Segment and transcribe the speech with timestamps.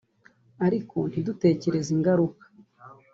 [0.65, 2.43] ariko ntidutekereze ingaruka